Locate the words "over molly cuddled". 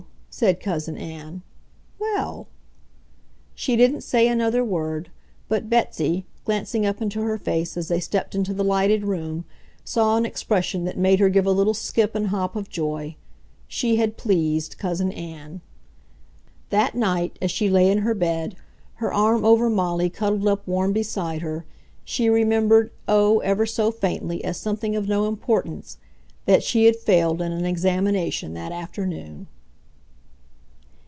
19.43-20.47